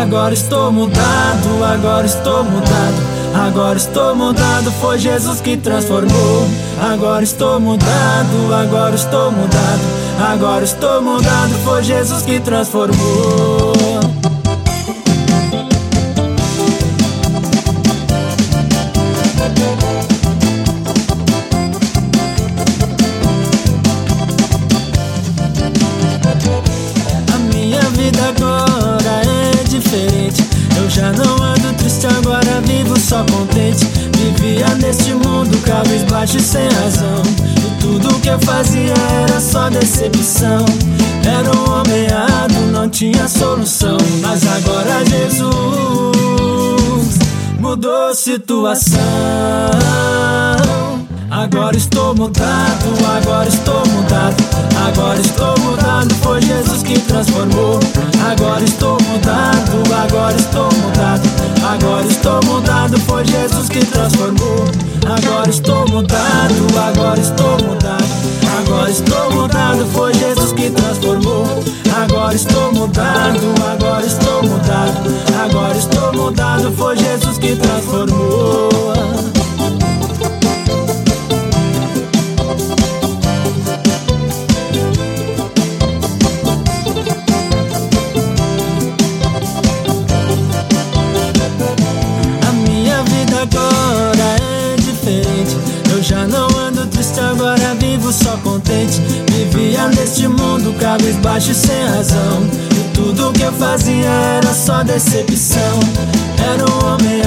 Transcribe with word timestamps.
Agora 0.00 0.32
estou 0.32 0.70
mudado, 0.70 1.64
agora 1.64 2.06
estou 2.06 2.44
mudado. 2.44 3.18
Agora 3.34 3.76
estou 3.76 4.14
mudado, 4.14 4.70
foi 4.80 4.96
Jesus 4.96 5.40
que 5.40 5.56
transformou. 5.56 6.46
Agora 6.80 7.24
estou 7.24 7.58
mudado, 7.58 8.54
agora 8.54 8.94
estou 8.94 9.32
mudado. 9.32 9.80
Agora 10.32 10.64
estou 10.64 11.02
mudado, 11.02 11.52
foi 11.64 11.82
Jesus 11.82 12.22
que 12.22 12.38
transformou. 12.38 14.07
Já 30.98 31.12
não 31.12 31.36
ando 31.44 31.72
triste, 31.74 32.06
agora 32.08 32.60
vivo 32.62 32.98
só 32.98 33.24
contente. 33.24 33.84
Vivia 34.16 34.66
neste 34.80 35.12
mundo 35.14 35.56
cabisbaixo 35.62 36.38
e 36.38 36.40
sem 36.40 36.68
razão. 36.68 37.22
E 37.56 37.80
tudo 37.80 38.18
que 38.20 38.28
eu 38.28 38.38
fazia 38.40 38.94
era 39.22 39.40
só 39.40 39.70
decepção. 39.70 40.64
Era 41.24 41.56
um 41.56 41.70
homem 41.70 42.04
errado, 42.04 42.72
não 42.72 42.88
tinha 42.88 43.28
solução. 43.28 43.96
Mas 44.22 44.44
agora 44.44 45.04
Jesus 45.04 46.08
mudou 47.60 48.12
situação. 48.12 48.98
Agora 51.30 51.76
estou 51.76 52.14
mudado, 52.16 52.86
agora 53.16 53.48
estou 53.48 53.86
mudado, 53.86 54.42
agora 54.88 55.20
estou 55.20 55.56
mudado. 55.60 56.12
Foi 56.16 56.40
Jesus 56.42 56.82
que 56.82 56.98
transformou. 56.98 57.67
Foi 63.18 63.24
Jesus 63.24 63.68
que 63.68 63.84
transformou. 63.84 64.64
Agora 65.04 65.50
estou 65.50 65.84
mudado, 65.88 66.54
agora 66.78 67.18
estou 67.18 67.58
mudado, 67.64 68.04
agora 68.60 68.90
estou 68.92 69.32
mudado. 69.32 69.84
Foi 69.86 70.14
Jesus 70.14 70.52
que 70.52 70.70
transformou. 70.70 71.44
Agora 72.00 72.36
estou 72.36 72.72
mudado, 72.72 73.40
agora 73.72 74.06
estou 74.06 74.44
mudado, 74.44 75.10
agora 75.36 75.76
estou 75.76 76.12
mudado. 76.12 76.72
Foi 76.76 76.96
Jesus 76.96 77.38
que 77.38 77.56
transformou. 77.56 78.77
Cabisbaixo 100.78 101.50
e 101.50 101.54
sem 101.54 101.86
razão. 101.86 102.48
E 102.70 102.94
tudo 102.94 103.32
que 103.32 103.42
eu 103.42 103.52
fazia 103.52 104.08
era 104.08 104.54
só 104.54 104.82
decepção. 104.82 105.80
Era 106.52 106.64
um 106.64 106.86
homem 106.86 107.18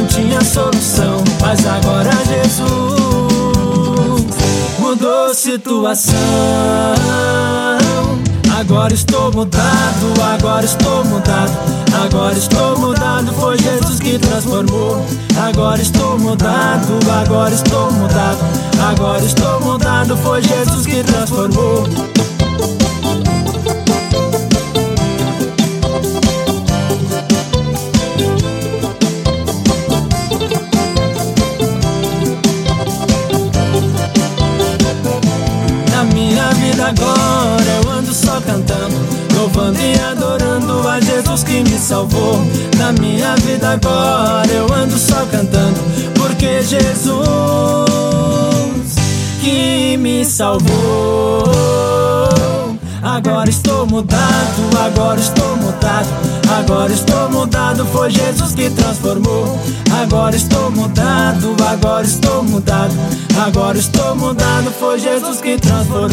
não 0.00 0.06
tinha 0.06 0.40
solução. 0.40 1.22
Mas 1.40 1.66
agora 1.66 2.10
Jesus 2.26 3.00
mudou 4.78 5.34
situação. 5.34 6.14
Agora 8.58 8.92
estou 8.92 9.32
mudado, 9.32 10.22
agora 10.34 10.64
estou 10.64 11.04
mudado, 11.04 11.52
agora 12.04 12.36
estou 12.36 12.78
mudado. 12.78 13.32
Foi 13.32 13.56
Jesus 13.58 13.98
que 13.98 14.18
transformou. 14.18 15.04
Agora 15.48 15.80
estou 15.80 16.18
mudado, 16.18 16.98
agora 17.22 17.54
estou 17.54 17.90
mudado, 17.90 18.38
agora 18.90 19.24
estou 19.24 19.60
mudado. 19.60 20.16
Foi 20.18 20.42
Jesus 20.42 20.86
que 20.86 21.02
transformou. 21.02 21.84
Agora 36.90 37.70
eu 37.82 37.90
ando 37.90 38.12
só 38.12 38.40
cantando, 38.40 38.96
louvando 39.34 39.78
e 39.80 39.98
adorando 40.00 40.88
a 40.88 41.00
Jesus 41.00 41.44
que 41.44 41.62
me 41.62 41.78
salvou. 41.78 42.44
Na 42.78 42.92
minha 42.92 43.36
vida 43.36 43.70
agora 43.70 44.50
eu 44.50 44.66
ando 44.72 44.98
só 44.98 45.24
cantando, 45.30 45.80
porque 46.14 46.62
Jesus 46.62 46.90
que 49.40 49.96
me 49.96 50.24
salvou. 50.24 51.48
Agora 53.02 53.48
estou 53.48 53.86
mudado, 53.86 54.78
agora 54.84 55.20
estou 55.20 55.56
mudado, 55.56 56.08
agora 56.58 56.92
estou. 56.92 57.19
Foi 58.00 58.08
Jesus 58.08 58.54
que 58.54 58.70
transformou. 58.70 59.60
Agora 60.02 60.34
estou 60.34 60.70
mudado, 60.70 61.54
agora 61.70 62.02
estou 62.02 62.42
mudado, 62.42 62.94
agora 63.38 63.76
estou 63.76 64.16
mudado. 64.16 64.70
Foi 64.70 64.98
Jesus 64.98 65.42
que 65.42 65.58
transformou. 65.58 66.10